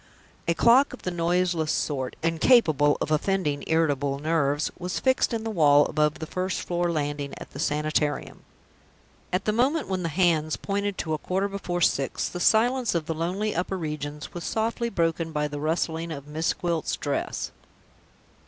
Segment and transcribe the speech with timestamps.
[0.47, 5.51] A clock of the noiseless sort incapable of offending irritable nerves was fixed in the
[5.51, 8.41] wall, above the first floor landing, at the Sanitarium.
[9.31, 13.05] At the moment when the hands pointed to a quarter before six, the silence of
[13.05, 17.51] the lonely upper regions was softly broken by the rustling of Miss Gwilt's dress.